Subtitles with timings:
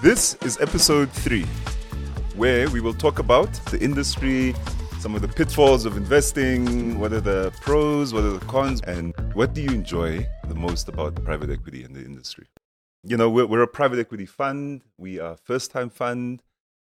[0.00, 1.44] This is episode three,
[2.36, 4.54] where we will talk about the industry,
[4.98, 9.14] some of the pitfalls of investing, what are the pros, what are the cons, and
[9.34, 12.46] what do you enjoy the most about private equity in the industry.
[13.02, 16.42] You know, we're, we're a private equity fund, we are a first time fund,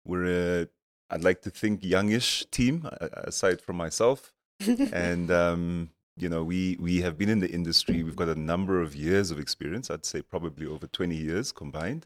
[0.06, 0.68] we're a,
[1.10, 4.34] I'd like to think, youngish team, aside from myself.
[4.60, 8.84] and, um, you know, we, we have been in the industry, we've got a number
[8.84, 12.06] of years of experience, I'd say probably over 20 years combined.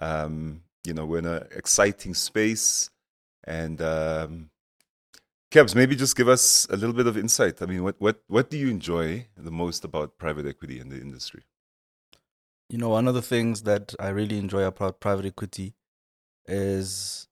[0.00, 2.90] Um, you know, we're in an exciting space.
[3.44, 4.50] And um,
[5.50, 7.62] Kebs, maybe just give us a little bit of insight.
[7.62, 11.00] I mean, what, what, what do you enjoy the most about private equity in the
[11.00, 11.42] industry?
[12.68, 15.74] You know, one of the things that I really enjoy about private equity
[16.46, 17.28] is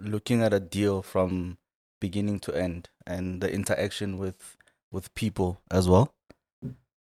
[0.00, 1.58] looking at a deal from
[2.00, 4.56] beginning to end and the interaction with
[4.90, 6.14] with people as well.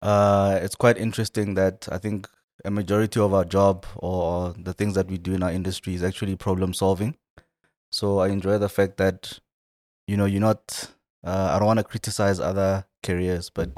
[0.00, 2.28] Uh, it's quite interesting that I think
[2.64, 6.02] a majority of our job or the things that we do in our industry is
[6.02, 7.16] actually problem solving.
[7.90, 9.38] So I enjoy the fact that,
[10.06, 10.92] you know, you're not.
[11.24, 13.70] Uh, I don't want to criticize other careers, but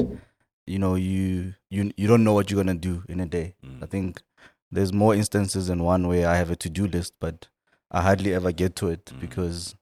[0.66, 3.54] you know, you you you don't know what you're gonna do in a day.
[3.64, 3.82] Mm.
[3.82, 4.22] I think
[4.70, 7.48] there's more instances than one where I have a to-do list, but
[7.90, 9.20] I hardly ever get to it mm.
[9.20, 9.74] because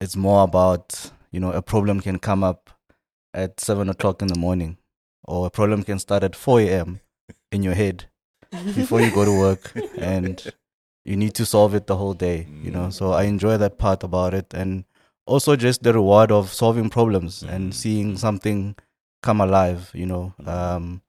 [0.00, 2.70] it's more about you know a problem can come up
[3.34, 4.78] at seven o'clock in the morning,
[5.24, 7.00] or a problem can start at four a.m.
[7.52, 8.06] in your head,
[8.74, 10.52] before you go to work and
[11.04, 12.90] you need to solve it the whole day you know?
[12.90, 14.84] So i enjoy that part about it and
[15.26, 17.74] also just the reward of solving problems and mm.
[17.74, 18.76] seeing something
[19.22, 20.34] come alive you know?
[20.40, 20.48] Mm.
[20.48, 21.02] um,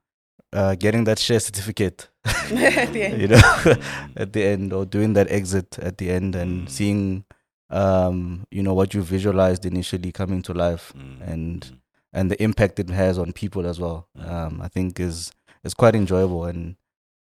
[0.54, 2.10] uh, getting that share certificate
[2.50, 3.38] you know?
[3.38, 4.12] Mm.
[4.16, 7.26] at the end or doing that exit at the end and seeing
[7.70, 11.80] um, you know what you visualized initially coming to life and
[12.14, 15.32] and the impact it has on people as well um, i think is
[15.64, 16.76] is quite enjoyable and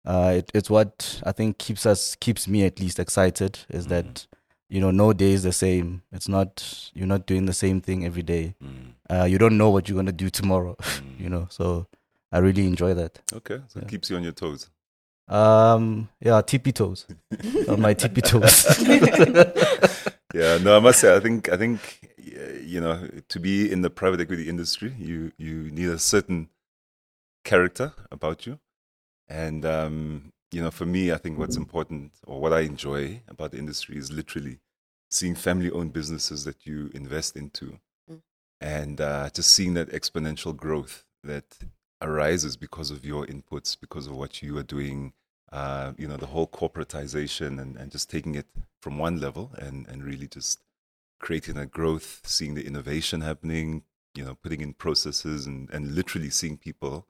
[0.04, 3.90] uh, it, it's what I think keeps us keeps me at least excited is mm.
[3.90, 4.26] that
[4.68, 6.02] you know no day is the same.
[6.12, 8.54] It's not you're not doing the same thing every day.
[8.62, 8.94] Mm.
[9.08, 10.76] Uh, you don't know what you're gonna do tomorrow.
[11.02, 11.20] Mm.
[11.20, 11.86] you know, so
[12.30, 13.20] I really enjoy that.
[13.32, 13.84] Okay, so yeah.
[13.84, 14.68] it keeps you on your toes.
[15.28, 17.06] Um, yeah, tippy toes
[17.68, 18.66] on my tippy toes.
[20.34, 22.10] yeah, no, I must say, I think I think
[22.62, 26.48] you know to be in the private equity industry, you you need a certain
[27.44, 28.58] character about you
[29.28, 33.52] and um, you know, for me, I think what's important or what I enjoy about
[33.52, 34.58] the industry is literally
[35.10, 37.78] seeing family-owned businesses that you invest into,
[38.10, 38.20] mm.
[38.60, 41.58] and uh, just seeing that exponential growth that
[42.00, 45.12] arises because of your inputs, because of what you are doing.
[45.50, 48.46] Uh, you know, the whole corporatization and, and just taking it
[48.80, 50.62] from one level and, and really just
[51.20, 53.82] creating that growth, seeing the innovation happening,
[54.14, 57.06] you know, putting in processes and, and literally seeing people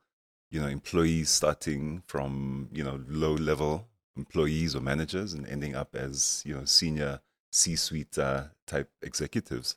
[0.52, 5.96] you know, employees starting from, you know, low level employees or managers and ending up
[5.96, 7.20] as, you know, senior
[7.50, 9.74] C-suite uh, type executives.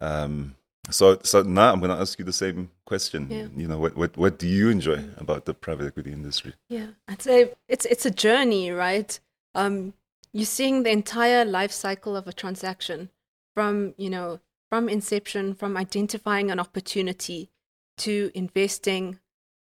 [0.00, 0.54] Um,
[0.88, 3.26] so, so now I'm going to ask you the same question.
[3.28, 3.48] Yeah.
[3.56, 5.20] You know, what, what, what do you enjoy mm.
[5.20, 6.54] about the private equity industry?
[6.68, 9.18] Yeah, I'd say it's, it's a journey, right?
[9.56, 9.94] Um,
[10.32, 13.10] you're seeing the entire life cycle of a transaction
[13.54, 17.50] from, you know, from inception, from identifying an opportunity
[17.98, 19.18] to investing,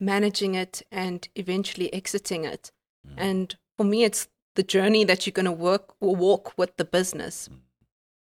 [0.02, 2.72] managing it and eventually exiting it.
[3.08, 3.14] Mm.
[3.16, 6.84] And for me, it's the journey that you're going to work or walk with the
[6.84, 7.48] business.
[7.48, 7.58] Mm.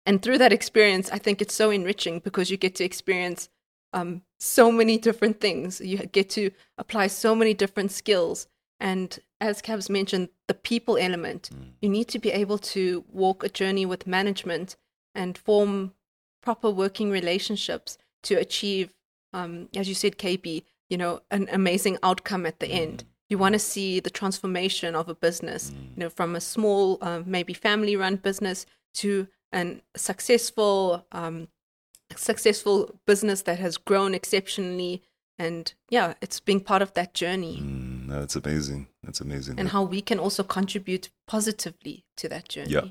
[0.06, 3.50] And through that experience, I think it's so enriching because you get to experience
[3.94, 5.81] um, so many different things.
[5.81, 8.47] You get to apply so many different skills.
[8.79, 11.72] And as Cavs mentioned, the people element, mm.
[11.81, 14.75] you need to be able to walk a journey with management
[15.16, 15.94] and form
[16.41, 18.94] proper working relationships to achieve,
[19.34, 22.82] um, as you said, KP, you know an amazing outcome at the mm.
[22.82, 23.04] end.
[23.30, 25.96] You want to see the transformation of a business mm.
[25.96, 31.48] you know from a small uh, maybe family run business to an successful um,
[32.16, 35.04] successful business that has grown exceptionally.
[35.38, 37.60] And yeah it's being part of that journey.
[37.62, 38.88] Mm, that's amazing.
[39.04, 39.58] That's amazing.
[39.58, 42.72] And how we can also contribute positively to that journey.
[42.72, 42.82] Yeah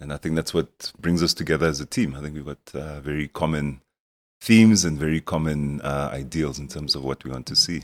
[0.00, 2.14] and i think that's what brings us together as a team.
[2.14, 3.80] I think we've got uh, very common
[4.44, 7.82] themes and very common uh, ideals in terms of what we want to see.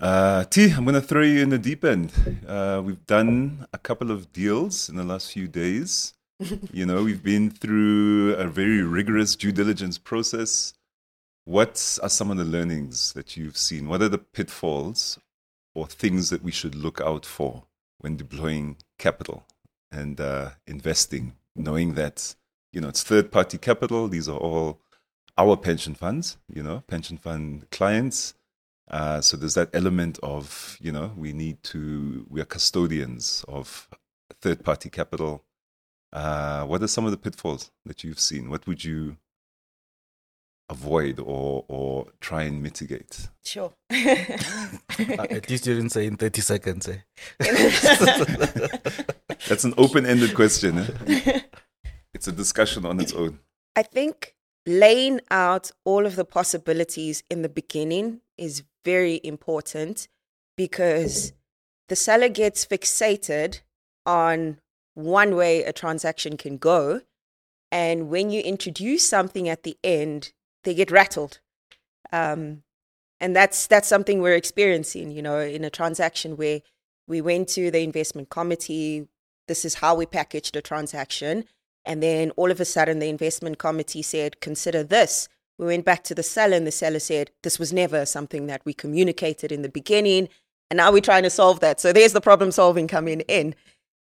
[0.00, 2.12] Uh, T, I'm going to throw you in the deep end.
[2.46, 6.12] Uh, we've done a couple of deals in the last few days.
[6.72, 10.74] you know, we've been through a very rigorous due diligence process.
[11.44, 13.88] What are some of the learnings that you've seen?
[13.88, 15.20] What are the pitfalls
[15.72, 17.62] or things that we should look out for
[17.98, 19.44] when deploying capital
[19.92, 22.34] and uh, investing, knowing that
[22.72, 24.08] you know it's third party capital?
[24.08, 24.80] These are all
[25.38, 28.34] our pension funds, you know, pension fund clients.
[28.90, 33.88] Uh, so there's that element of you know we need to we are custodians of
[34.40, 35.42] third party capital.
[36.12, 38.48] Uh, what are some of the pitfalls that you've seen?
[38.48, 39.16] What would you
[40.68, 43.28] avoid or or try and mitigate?
[43.44, 43.72] Sure.
[44.98, 46.88] Uh, At least you didn't say in 30 seconds.
[46.88, 46.96] Eh?
[49.46, 50.78] That's an open ended question.
[50.78, 51.40] Eh?
[52.14, 53.40] It's a discussion on its own.
[53.76, 54.35] I think
[54.66, 60.08] laying out all of the possibilities in the beginning is very important
[60.56, 61.32] because
[61.88, 63.60] the seller gets fixated
[64.04, 64.58] on
[64.94, 67.02] one way a transaction can go.
[67.70, 70.32] And when you introduce something at the end,
[70.64, 71.40] they get rattled.
[72.12, 72.62] Um,
[73.20, 76.60] and that's that's something we're experiencing, you know, in a transaction where
[77.08, 79.08] we went to the investment committee.
[79.48, 81.44] This is how we packaged the transaction.
[81.86, 85.28] And then all of a sudden, the investment committee said, consider this.
[85.56, 88.62] We went back to the seller, and the seller said, this was never something that
[88.64, 90.28] we communicated in the beginning.
[90.68, 91.80] And now we're trying to solve that.
[91.80, 93.54] So there's the problem solving coming in.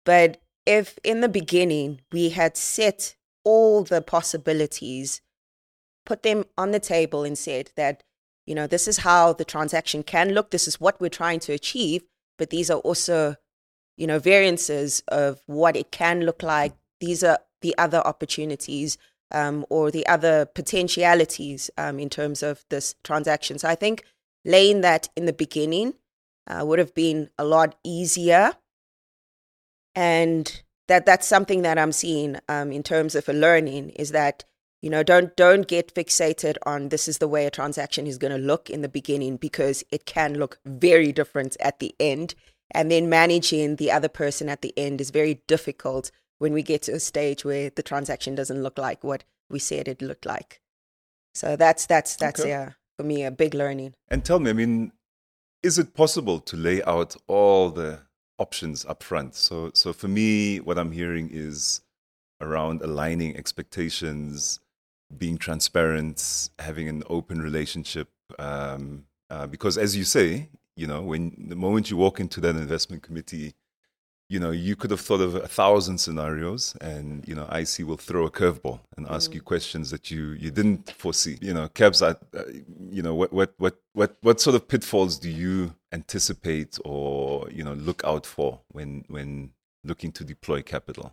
[0.06, 5.22] But if in the beginning we had set all the possibilities,
[6.06, 8.04] put them on the table, and said that,
[8.46, 11.54] you know, this is how the transaction can look, this is what we're trying to
[11.54, 12.04] achieve,
[12.38, 13.36] but these are also,
[13.98, 16.74] you know, variances of what it can look like.
[17.00, 18.98] These are the other opportunities
[19.32, 23.58] um, or the other potentialities um, in terms of this transaction.
[23.58, 24.04] So I think
[24.46, 25.94] laying that in the beginning
[26.48, 28.54] uh, would have been a lot easier,
[29.96, 34.44] and that that's something that I'm seeing um, in terms of a learning is that
[34.82, 38.34] you know don't don't get fixated on this is the way a transaction is going
[38.34, 42.36] to look in the beginning because it can look very different at the end
[42.72, 46.12] and then managing the other person at the end is very difficult
[46.42, 49.88] when we get to a stage where the transaction doesn't look like what we said
[49.88, 50.60] it looked like.
[51.36, 52.50] So that's that's that's Okay.
[52.50, 53.94] yeah for me a big learning.
[54.10, 54.92] And tell me, I mean,
[55.64, 58.00] is it possible to lay out all the
[58.38, 59.36] options up front?
[59.36, 61.82] So, so for me, what I'm hearing is
[62.42, 64.60] around aligning expectations,
[65.16, 68.10] being transparent, having an open relationship.
[68.40, 72.56] Um, uh, because, as you say, you know, when the moment you walk into that
[72.56, 73.54] investment committee,
[74.32, 77.98] you know, you could have thought of a thousand scenarios, and you know, IC will
[77.98, 81.38] throw a curveball and ask you questions that you you didn't foresee.
[81.42, 82.14] You know, Cabs, uh,
[82.90, 87.62] you know, what what what what what sort of pitfalls do you anticipate or you
[87.62, 89.52] know look out for when when
[89.84, 91.12] looking to deploy capital?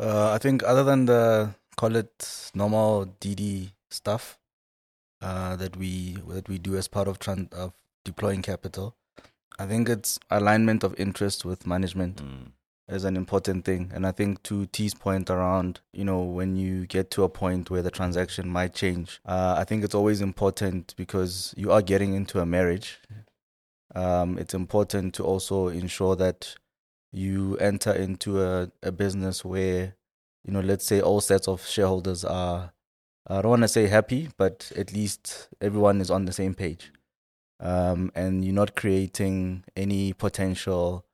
[0.00, 4.38] Uh, I think other than the call it normal DD stuff
[5.20, 7.18] uh, that we that we do as part of
[7.52, 8.96] of deploying capital,
[9.58, 12.20] I think it's alignment of interest with management
[12.88, 13.90] is an important thing.
[13.94, 17.70] And I think to T's point around, you know, when you get to a point
[17.70, 22.14] where the transaction might change, uh, I think it's always important because you are getting
[22.14, 23.00] into a marriage.
[23.94, 26.54] Um, it's important to also ensure that
[27.12, 29.94] you enter into a, a business where,
[30.44, 32.72] you know, let's say all sets of shareholders are,
[33.26, 36.92] I don't want to say happy, but at least everyone is on the same page.
[37.58, 41.06] Um, and you're not creating any potential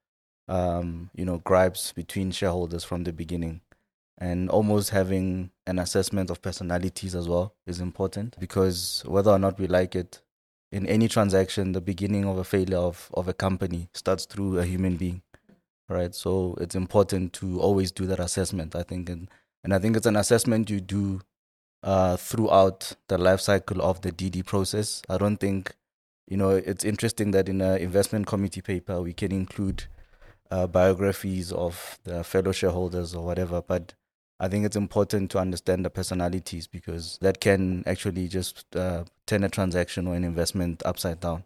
[0.49, 3.61] um, you know, gripes between shareholders from the beginning.
[4.19, 9.59] And almost having an assessment of personalities as well is important because whether or not
[9.59, 10.21] we like it,
[10.71, 14.65] in any transaction, the beginning of a failure of, of a company starts through a
[14.65, 15.23] human being.
[15.88, 16.15] Right.
[16.15, 19.11] So it's important to always do that assessment, I think.
[19.11, 19.28] And,
[19.64, 21.21] and I think it's an assessment you do
[21.83, 25.02] uh, throughout the life cycle of the DD process.
[25.09, 25.75] I don't think,
[26.33, 29.85] you know, it's interesting that in an investment committee paper, we can include
[30.51, 33.61] uh, biographies of the fellow shareholders or whatever.
[33.61, 33.93] But
[34.41, 39.45] I think it's important to understand the personalities because that can actually just uh, turn
[39.45, 41.45] a transaction or an investment upside down.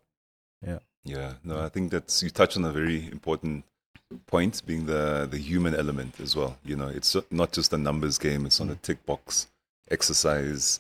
[0.65, 1.33] Yeah, Yeah.
[1.43, 3.65] no, I think that's you touch on a very important
[4.27, 6.59] point, being the the human element as well.
[6.65, 9.49] You know, it's not just a numbers game; it's not a tick box
[9.91, 10.79] exercise.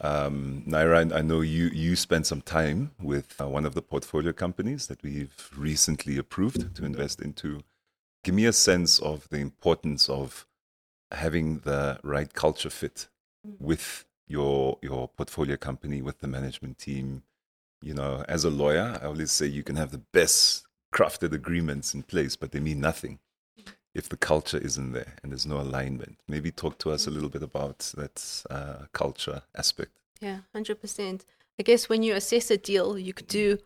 [0.00, 4.32] Um, Naira, I know you you spent some time with uh, one of the portfolio
[4.32, 7.62] companies that we've recently approved to invest into.
[8.22, 10.46] Give me a sense of the importance of
[11.10, 13.08] having the right culture fit
[13.58, 17.22] with your your portfolio company, with the management team,
[17.82, 21.94] you know, as a lawyer, I always say you can have the best crafted agreements
[21.94, 23.18] in place, but they mean nothing
[23.98, 26.18] if the culture isn't there and there's no alignment.
[26.28, 29.92] Maybe talk to us a little bit about that uh, culture aspect.
[30.20, 31.24] Yeah, 100%.
[31.58, 33.58] I guess when you assess a deal, you could do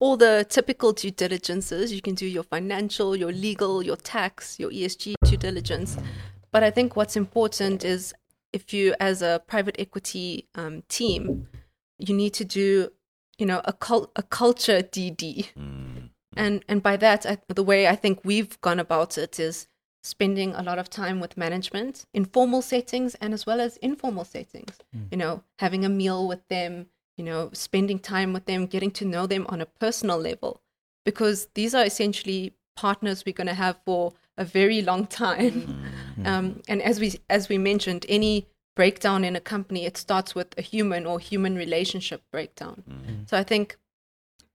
[0.00, 1.92] all the typical due diligences.
[1.92, 5.96] You can do your financial, your legal, your tax, your ESG due diligence.
[6.52, 8.14] But I think what's important is
[8.52, 11.48] if you, as a private equity um, team,
[11.98, 12.90] you need to do
[13.38, 15.46] you know, a cul- a culture DD.
[15.56, 16.10] Mm.
[16.36, 19.68] And and by that, I, the way I think we've gone about it is
[20.08, 24.24] spending a lot of time with management in formal settings and as well as informal
[24.24, 24.78] settings.
[24.92, 25.02] Hmm.
[25.10, 26.86] You know, having a meal with them,
[27.16, 30.62] you know, spending time with them, getting to know them on a personal level,
[31.04, 35.60] because these are essentially partners we're going to have for a very long time.
[35.60, 35.84] Hmm.
[36.24, 40.48] Um, and as we as we mentioned, any breakdown in a company it starts with
[40.58, 42.82] a human or human relationship breakdown.
[42.88, 43.22] Hmm.
[43.26, 43.78] So I think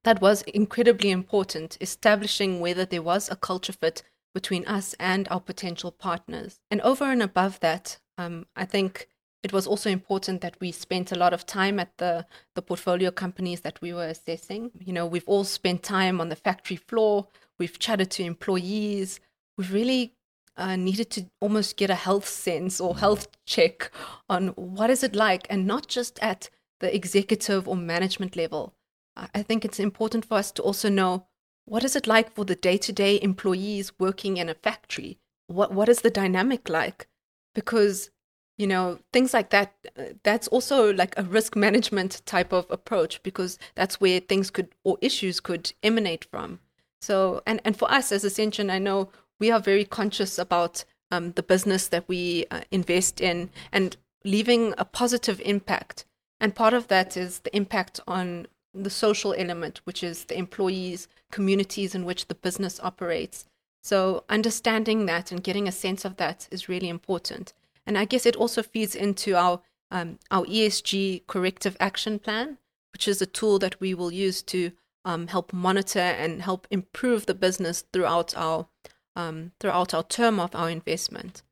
[0.03, 4.03] that was incredibly important, establishing whether there was a culture fit
[4.33, 6.59] between us and our potential partners.
[6.71, 9.07] And over and above that, um, I think
[9.43, 12.25] it was also important that we spent a lot of time at the,
[12.55, 14.71] the portfolio companies that we were assessing.
[14.79, 17.27] You know, we've all spent time on the factory floor,
[17.59, 19.19] we've chatted to employees,
[19.57, 20.13] we've really
[20.55, 23.91] uh, needed to almost get a health sense or health check
[24.29, 26.49] on what is it like, and not just at
[26.79, 28.73] the executive or management level.
[29.15, 31.27] I I think it's important for us to also know
[31.65, 35.19] what is it like for the day-to-day employees working in a factory.
[35.47, 37.07] What what is the dynamic like?
[37.53, 38.09] Because
[38.57, 39.73] you know things like that.
[39.97, 44.69] uh, That's also like a risk management type of approach because that's where things could
[44.83, 46.59] or issues could emanate from.
[47.01, 51.31] So and and for us as Ascension, I know we are very conscious about um,
[51.33, 56.05] the business that we uh, invest in and leaving a positive impact.
[56.39, 61.07] And part of that is the impact on the social element, which is the employees,
[61.31, 63.45] communities in which the business operates.
[63.81, 67.53] So understanding that and getting a sense of that is really important.
[67.85, 69.61] And I guess it also feeds into our
[69.91, 72.57] um, our ESG corrective action plan,
[72.93, 74.71] which is a tool that we will use to
[75.05, 78.67] um, help monitor and help improve the business throughout our
[79.15, 81.43] um, throughout our term of our investment.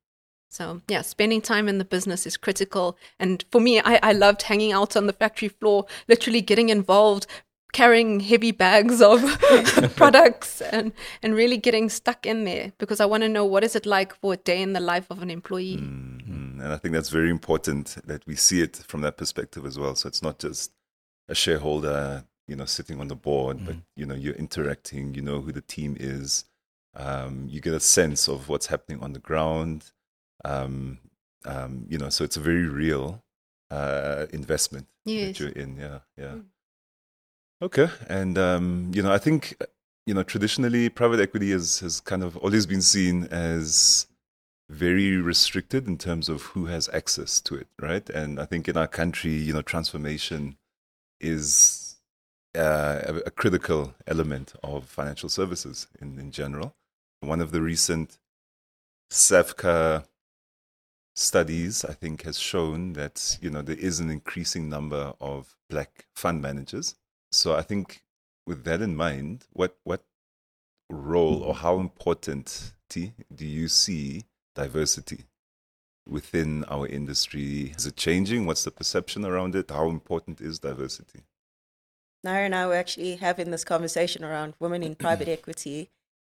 [0.51, 2.98] So yeah, spending time in the business is critical.
[3.20, 7.25] And for me, I, I loved hanging out on the factory floor, literally getting involved,
[7.72, 9.22] carrying heavy bags of
[9.96, 10.91] products and,
[11.24, 14.13] and really getting stuck in there because I want to know what is it like
[14.13, 15.77] for a day in the life of an employee.
[15.77, 16.60] Mhm.
[16.62, 19.96] And I think that's very important that we see it from that perspective as well.
[19.96, 20.74] So it's not just
[21.29, 25.15] a shareholder, you know, sitting on the board, but you know, you're interacting.
[25.15, 26.43] You know who the team is.
[26.93, 29.91] Um, you get a sense of what's happening on the ground.
[30.44, 31.00] Um,
[31.46, 33.24] um, you know, so it's a very real
[33.70, 35.38] uh, investment Yes.
[35.38, 35.78] that you're in.
[35.78, 36.26] Yeah, yeah.
[36.36, 36.46] Mm.
[37.64, 39.56] Okay, and um, you know, I think
[40.06, 44.08] you know traditionally private equity has has kind of always been seen as
[44.70, 48.10] very restricted in terms of who has access to it, right?
[48.10, 50.58] And I think in our country, you know, transformation
[51.20, 51.98] is
[52.58, 56.74] uh, a, a critical element of financial services in, in general.
[57.20, 58.18] One of the recent
[59.12, 60.06] SAVCA
[61.15, 66.06] studies, I think, has shown that you know there is an increasing number of black
[66.15, 66.96] fund managers.
[67.32, 68.03] So I think,
[68.46, 70.03] with that in mind, what what
[70.89, 74.24] role or how important T, do you see
[74.56, 75.25] diversity
[76.08, 77.74] within our industry?
[77.77, 78.46] Is it changing?
[78.46, 79.72] What's the perception around it?
[79.72, 81.22] How important is diversity?
[82.25, 85.89] Naira and I were actually having this conversation around women in private equity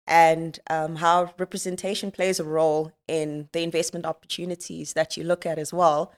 [0.09, 5.59] and um, how representation plays a role in the investment opportunities that you look at
[5.59, 6.11] as well.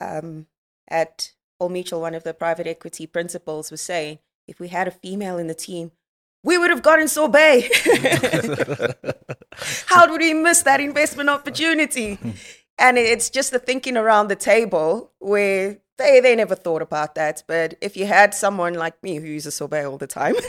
[0.00, 0.46] Um,
[0.88, 4.18] at Old Mutual, one of the private equity principals was saying,
[4.48, 5.92] if we had a female in the team,
[6.42, 7.68] we would have gotten sorbet.
[9.86, 12.18] How would we miss that investment opportunity?
[12.78, 17.42] and it's just the thinking around the table where they, they never thought about that.
[17.46, 20.34] But if you had someone like me who uses sorbet all the time,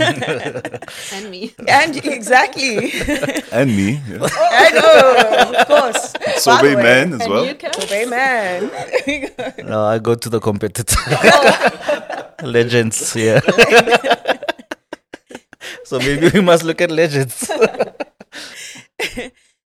[1.11, 1.53] And me.
[1.67, 2.91] and exactly,
[3.51, 4.19] And me, yeah.
[4.21, 7.45] Oh, I know, of course, By the sorbet way, man as well.
[7.45, 7.75] you, Kat?
[7.75, 8.71] sorbet man.
[9.67, 10.95] No, I go to the competitor.
[11.07, 12.29] Oh.
[12.43, 13.41] legends, yeah.
[15.83, 17.49] so maybe we must look at legends.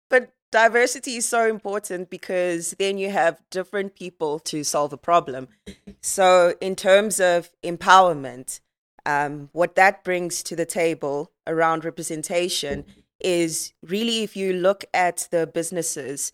[0.09, 5.48] but diversity is so important because then you have different people to solve a problem.
[6.01, 8.60] So, in terms of empowerment,
[9.05, 12.86] um, what that brings to the table around representation
[13.20, 16.31] is really if you look at the businesses,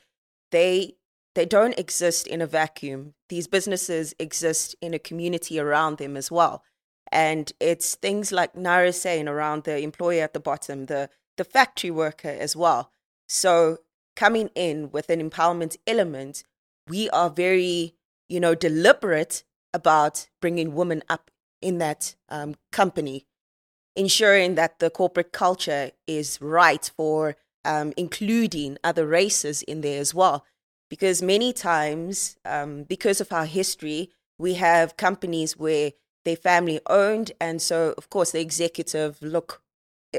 [0.52, 0.96] they
[1.36, 3.14] they don't exist in a vacuum.
[3.30, 6.64] These businesses exist in a community around them as well.
[7.12, 11.92] And it's things like Naira saying around the employee at the bottom, the the factory
[11.92, 12.92] worker as well.
[13.28, 13.80] So
[14.18, 16.44] coming in with an empowerment element,
[16.90, 17.94] we are very,
[18.28, 19.44] you know, deliberate
[19.74, 21.30] about bringing women up
[21.62, 23.28] in that um, company,
[23.96, 30.16] ensuring that the corporate culture is right for um, including other races in there as
[30.16, 30.44] well.
[30.90, 34.10] Because many times, um, because of our history,
[34.40, 35.92] we have companies where
[36.26, 39.62] they're family owned, and so of course the executive look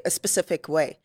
[0.05, 0.99] a specific way.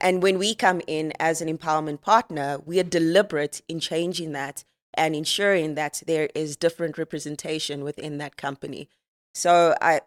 [0.00, 4.64] And when we come in as an empowerment partner, we are deliberate in changing that
[4.94, 8.88] and ensuring that there is different representation within that company.
[9.34, 10.00] So I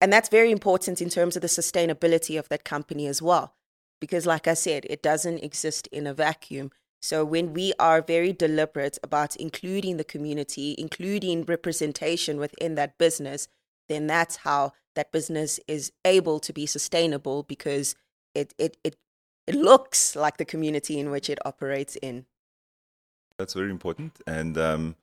[0.00, 3.54] and that's very important in terms of the sustainability of that company as well.
[4.00, 6.72] Because like I said, it doesn't exist in a vacuum.
[7.00, 13.48] So when we are very deliberate about including the community, including representation within that business,
[13.88, 17.94] then that's how that business is able to be sustainable because
[18.34, 18.96] it it it,
[19.46, 22.26] it looks like the community in which it operates in.
[23.38, 24.96] That's very important, and um,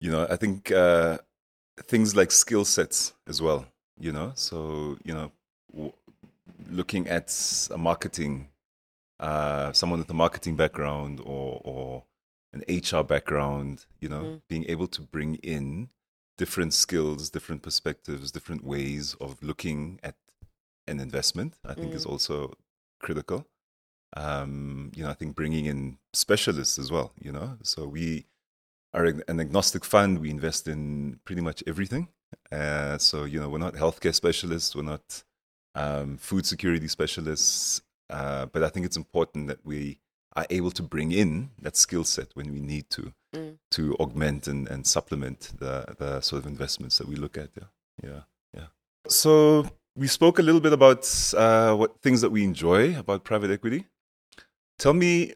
[0.00, 1.18] you know, I think uh,
[1.84, 3.66] things like skill sets as well.
[3.98, 5.32] You know, so you know,
[5.72, 5.92] w-
[6.70, 7.34] looking at
[7.72, 8.48] a marketing,
[9.18, 12.04] uh, someone with a marketing background or or
[12.52, 14.42] an HR background, you know, Mm.
[14.48, 15.88] being able to bring in
[16.36, 20.14] different skills, different perspectives, different ways of looking at
[20.86, 22.10] an investment, I think is Mm.
[22.10, 22.54] also
[22.98, 23.46] critical.
[24.16, 28.26] Um, you know, I think bringing in specialists as well, you know, so we
[28.94, 30.18] are an agnostic fund.
[30.18, 32.08] We invest in pretty much everything.
[32.50, 35.24] Uh, so, you know, we're not healthcare specialists, we're not
[35.74, 39.98] um, food security specialists, uh, but I think it's important that we
[40.36, 43.58] are able to bring in that skill set when we need to Mm.
[43.72, 47.50] to augment and, and supplement the, the sort of investments that we look at.
[47.54, 47.68] Yeah,
[48.02, 48.20] yeah,
[48.54, 48.66] yeah.
[49.06, 51.02] So we spoke a little bit about
[51.36, 53.86] uh, what things that we enjoy about private equity.
[54.78, 55.34] Tell me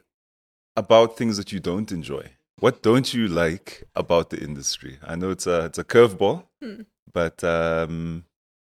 [0.76, 2.31] about things that you don't enjoy.
[2.61, 4.99] What don't you like about the industry?
[5.02, 6.83] I know it's a it's a curveball, Hmm.
[7.12, 8.25] but um,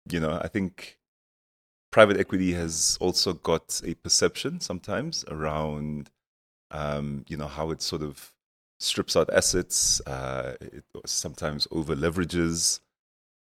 [0.09, 0.97] you know I think
[1.91, 6.09] private equity has also got a perception sometimes around
[6.71, 8.33] um, you know how it sort of
[8.79, 12.79] strips out assets, uh, it sometimes over leverages,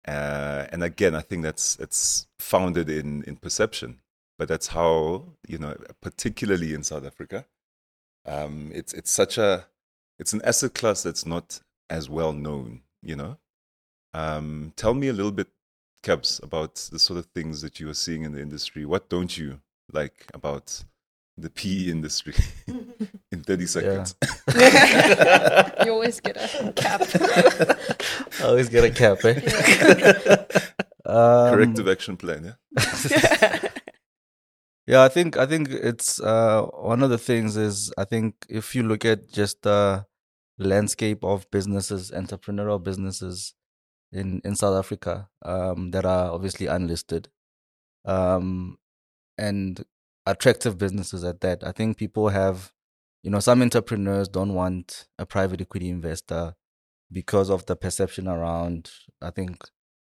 [0.07, 3.99] uh, and again I think that's that's founded in in perception,
[4.37, 7.45] but that's how you know particularly in South Africa,
[8.25, 9.65] um, it's it's such a
[10.19, 13.37] it's an asset class that's not as well known, you know.
[14.13, 15.47] Um, tell me a little bit,
[16.03, 18.85] Kebs, about the sort of things that you are seeing in the industry.
[18.85, 20.83] What don't you like about
[21.37, 22.33] the PE industry
[23.31, 24.15] in 30 seconds?
[25.85, 27.01] you always get a cap.
[28.41, 29.39] I always get a cap, eh?
[31.05, 33.69] um, Corrective action plan, yeah?
[34.87, 38.73] Yeah, I think I think it's uh one of the things is I think if
[38.73, 40.05] you look at just the
[40.57, 43.53] landscape of businesses, entrepreneurial businesses
[44.13, 47.27] in in South Africa, um, that are obviously unlisted,
[48.05, 48.77] um,
[49.37, 49.83] and
[50.27, 51.63] attractive businesses at that.
[51.63, 52.71] I think people have,
[53.23, 56.55] you know, some entrepreneurs don't want a private equity investor
[57.11, 58.91] because of the perception around.
[59.21, 59.63] I think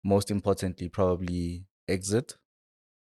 [0.04, 2.36] most importantly, probably exit.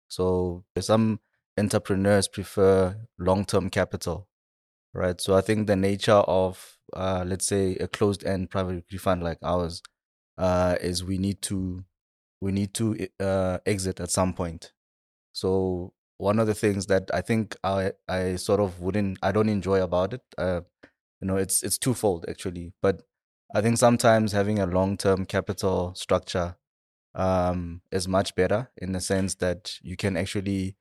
[0.07, 1.19] So some
[1.57, 4.27] entrepreneurs prefer long-term capital,
[4.93, 5.19] right?
[5.19, 9.39] So I think the nature of, uh, let's say, a closed-end private equity fund like
[9.43, 9.81] ours,
[10.37, 11.83] uh, is we need to
[12.41, 14.71] we need to uh, exit at some point.
[15.33, 19.49] So one of the things that I think I I sort of wouldn't I don't
[19.49, 20.61] enjoy about it, uh,
[21.19, 22.73] you know, it's it's twofold actually.
[22.81, 23.01] But
[23.55, 26.55] I think sometimes having a long-term capital structure
[27.15, 30.77] um, is much better in the sense that you can actually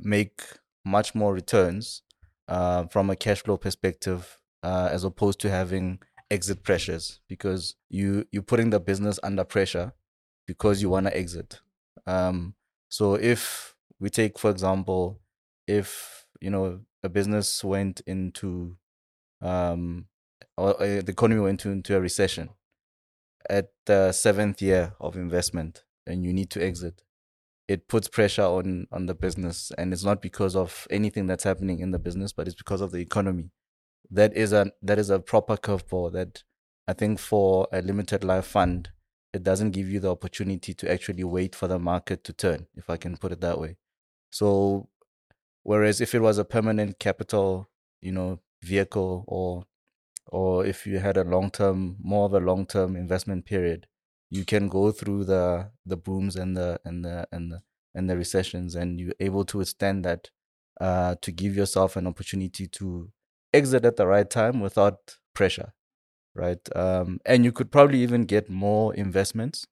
[0.00, 0.42] make
[0.84, 2.02] much more returns
[2.48, 5.98] uh, from a cash flow perspective uh, as opposed to having
[6.30, 9.92] exit pressures because you you're putting the business under pressure
[10.46, 11.60] because you want to exit.
[12.06, 12.54] Um,
[12.90, 15.20] so if we take, for example,
[15.66, 18.76] if you know a business went into
[19.42, 20.06] um,
[20.56, 22.50] or uh, the economy went into, a recession
[23.48, 27.02] at the seventh year of investment and you need to exit
[27.68, 29.70] it puts pressure on on the business.
[29.78, 32.92] And it's not because of anything that's happening in the business but it's because of
[32.92, 33.50] the economy.
[34.10, 36.42] That is a that is a proper curveball that
[36.88, 38.90] i think for a limited life fund
[39.34, 42.88] it doesn't give you the opportunity to actually wait for the market to turn if
[42.90, 43.76] i can put it that way
[44.30, 44.88] so
[45.62, 47.68] whereas if it was a permanent capital
[48.00, 49.64] you know vehicle or
[50.26, 53.86] or if you had a long term more of a long term investment period
[54.30, 57.60] you can go through the the booms and the and the and the
[57.94, 60.30] and the recessions and you're able to withstand that
[60.80, 63.10] uh to give yourself an opportunity to
[63.52, 65.72] exit at the right time without pressure
[66.34, 66.60] right?
[66.76, 69.66] Um and you could probably even get more investments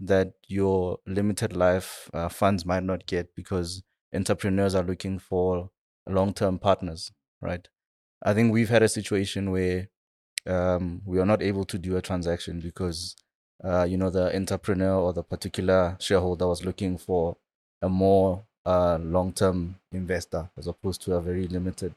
[0.00, 3.82] that your limited life uh, funds might not get because
[4.14, 5.70] entrepreneurs are looking for
[6.08, 7.68] long-term partners right
[8.22, 9.88] i think we've had a situation where
[10.46, 13.16] um we are not able to do a transaction because
[13.62, 17.36] uh, you know, the entrepreneur or the particular shareholder was looking for
[17.82, 21.94] a more uh, long-term investor as opposed to a very limited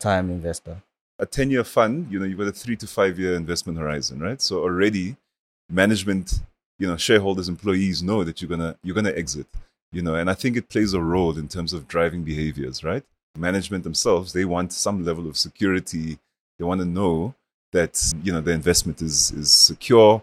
[0.00, 0.82] time investor.
[1.18, 4.20] A 10 year fund, you know, you've got a three to five year investment horizon,
[4.20, 4.42] right?
[4.42, 5.16] So already
[5.70, 6.40] management,
[6.78, 9.46] you know, shareholders, employees know that you're gonna you're gonna exit,
[9.94, 13.04] you know, and I think it plays a role in terms of driving behaviors, right?
[13.38, 16.18] Management themselves, they want some level of security.
[16.58, 17.34] They want to know
[17.72, 20.22] that you know the investment is is secure.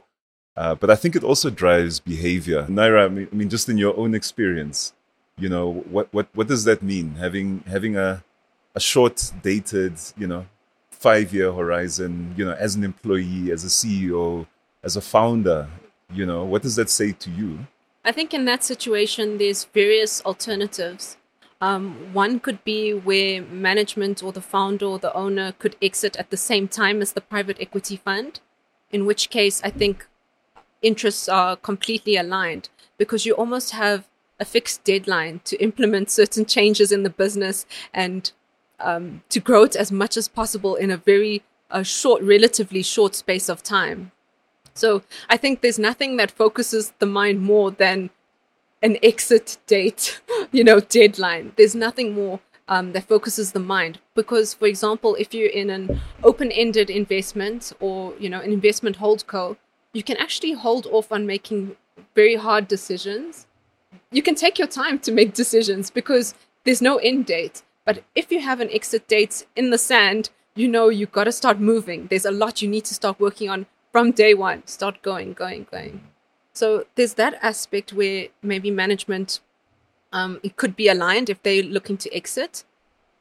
[0.55, 2.63] Uh, but I think it also drives behavior.
[2.63, 4.93] Naira, I mean, I mean, just in your own experience,
[5.37, 7.15] you know, what, what, what does that mean?
[7.15, 8.23] Having, having a,
[8.75, 10.45] a short dated, you know,
[10.91, 14.45] five year horizon, you know, as an employee, as a CEO,
[14.83, 15.69] as a founder,
[16.13, 17.59] you know, what does that say to you?
[18.03, 21.17] I think in that situation, there's various alternatives.
[21.61, 26.31] Um, one could be where management or the founder or the owner could exit at
[26.31, 28.39] the same time as the private equity fund,
[28.91, 30.07] in which case I think
[30.81, 34.07] interests are completely aligned because you almost have
[34.39, 38.31] a fixed deadline to implement certain changes in the business and
[38.79, 43.13] um, to grow it as much as possible in a very uh, short, relatively short
[43.13, 44.11] space of time.
[44.73, 48.09] So I think there's nothing that focuses the mind more than
[48.81, 51.53] an exit date, you know, deadline.
[51.57, 55.99] There's nothing more um, that focuses the mind because, for example, if you're in an
[56.23, 59.57] open-ended investment or you know an investment holdco,
[59.93, 61.75] you can actually hold off on making
[62.15, 63.47] very hard decisions
[64.11, 67.63] you can take your time to make decisions because there's no end date.
[67.85, 71.31] But if you have an exit date in the sand, you know you've got to
[71.31, 72.07] start moving.
[72.07, 74.65] There's a lot you need to start working on from day one.
[74.67, 76.07] Start going, going, going.
[76.53, 79.39] So there's that aspect where maybe management
[80.13, 82.63] um, it could be aligned if they're looking to exit.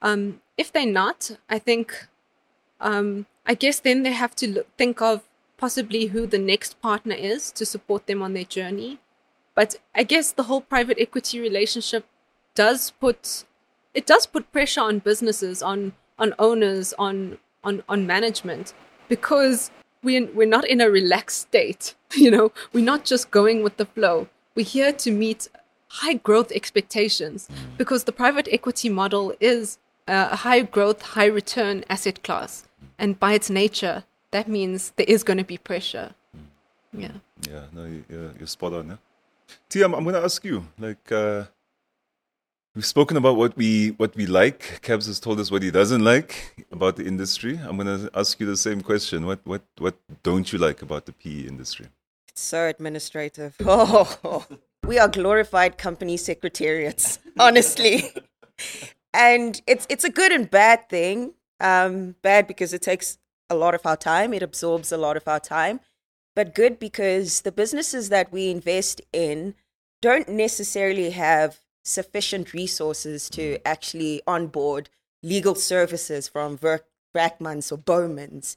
[0.02, 2.08] Um, if they're not, I think
[2.80, 5.22] um, I guess then they have to look, think of
[5.56, 8.98] possibly who the next partner is to support them on their journey.
[9.54, 12.06] But I guess the whole private equity relationship
[12.54, 13.44] does put
[13.92, 18.72] it does put pressure on businesses, on on owners, on on on management
[19.08, 19.70] because
[20.02, 21.94] we're we're not in a relaxed state.
[22.16, 24.26] You know, we're not just going with the flow.
[24.56, 25.48] We're here to meet
[25.86, 27.76] high growth expectations mm.
[27.78, 32.88] because the private equity model is a high growth, high return asset class, mm.
[32.98, 36.14] and by its nature, that means there is going to be pressure.
[36.36, 37.00] Mm.
[37.02, 37.16] Yeah.
[37.48, 38.88] Yeah, no, you're, you're spot on.
[38.88, 38.96] Yeah?
[39.68, 40.66] Tia, I'm, I'm going to ask you.
[40.78, 41.44] Like, uh,
[42.74, 44.80] we've spoken about what we what we like.
[44.82, 47.58] Cabs has told us what he doesn't like about the industry.
[47.62, 49.26] I'm going to ask you the same question.
[49.26, 51.86] What what what don't you like about the PE industry?
[52.28, 53.56] It's so administrative.
[53.64, 54.46] Oh,
[54.86, 58.12] we are glorified company secretariats, honestly.
[59.12, 61.34] and it's it's a good and bad thing.
[61.60, 63.18] Um, bad because it takes
[63.50, 64.32] a lot of our time.
[64.32, 65.80] It absorbs a lot of our time
[66.36, 69.54] but good because the businesses that we invest in
[70.00, 74.88] don't necessarily have sufficient resources to actually onboard
[75.22, 78.56] legal services from Ver- Brackmans or Bowmans.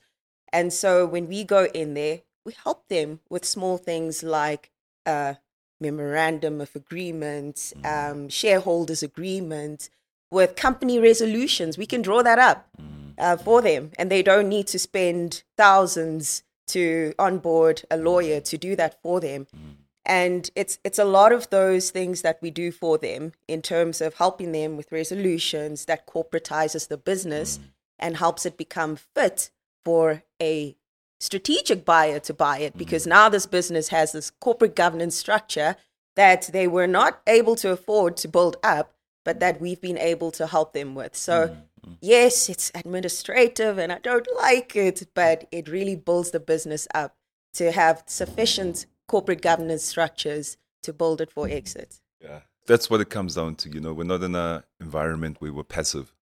[0.52, 4.72] And so when we go in there, we help them with small things like
[5.06, 5.38] a
[5.80, 8.12] memorandum of agreement, mm.
[8.12, 9.90] um, shareholders agreement,
[10.32, 11.78] with company resolutions.
[11.78, 13.14] We can draw that up mm.
[13.18, 18.58] uh, for them, and they don't need to spend thousands to onboard a lawyer to
[18.58, 19.48] do that for them.
[19.56, 19.83] Mm.
[20.06, 24.02] And it's it's a lot of those things that we do for them in terms
[24.02, 27.63] of helping them with resolutions that corporatizes the business mm.
[28.00, 29.50] and helps it become fit
[29.86, 30.76] for a
[31.22, 33.10] strategic buyer to buy it because mm.
[33.10, 35.78] now this business has this corporate governance structure
[36.16, 40.32] that they were not able to afford to build up, but that we've been able
[40.32, 41.16] to help them with.
[41.16, 41.58] So mm
[42.02, 47.16] yes, it's administrative and I don't like it, but it really builds the business up
[47.56, 52.00] to have sufficient corporate governance structures to build it for exit.
[52.22, 53.70] Yeah, that's what it comes down to.
[53.70, 56.13] You know, we're not in an environment where we're passive.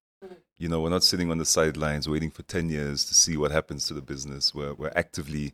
[0.57, 3.51] You know, we're not sitting on the sidelines waiting for 10 years to see what
[3.51, 4.53] happens to the business.
[4.53, 5.53] We're, we're actively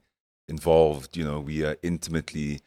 [0.49, 1.15] involved.
[1.15, 2.59] You know, we are intimately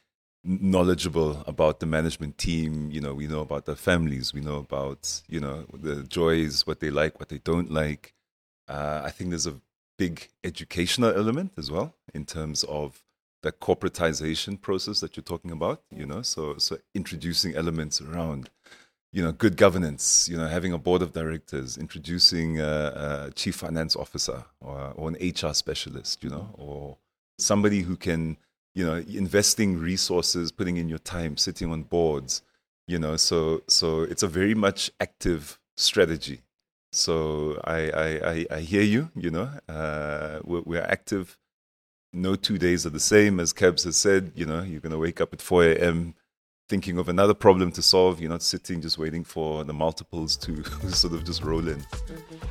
[0.43, 2.91] knowledgeable about the management team.
[2.91, 4.33] You know, we know about their families.
[4.33, 8.15] We know about you know the joys, what they like, what they don't like.
[8.69, 9.61] Uh, I think there's a
[9.99, 13.03] big educational element as well in terms of
[13.43, 15.83] the corporatization process that you're talking about.
[15.95, 18.51] You know, so so introducing elements around.
[19.13, 20.29] You know, good governance.
[20.29, 25.09] You know, having a board of directors, introducing a, a chief finance officer or, or
[25.09, 26.23] an HR specialist.
[26.23, 26.99] You know, or
[27.39, 28.37] somebody who can
[28.75, 32.43] you know investing resources putting in your time sitting on boards
[32.87, 36.43] you know so so it's a very much active strategy
[36.93, 41.37] so i i i, I hear you you know uh, we're, we're active
[42.13, 43.41] no two days are the same.
[43.41, 46.15] As Kebs has said, you know, you're going to wake up at 4 a.m.
[46.69, 48.21] thinking of another problem to solve.
[48.21, 51.85] You're not sitting just waiting for the multiples to sort of just roll in.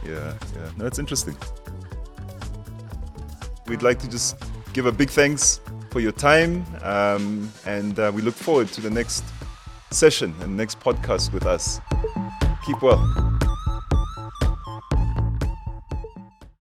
[0.05, 0.69] Yeah, yeah.
[0.77, 1.35] No, it's interesting.
[3.67, 4.37] We'd like to just
[4.73, 8.89] give a big thanks for your time, um, and uh, we look forward to the
[8.89, 9.23] next
[9.91, 11.79] session and next podcast with us.
[12.65, 13.39] Keep well.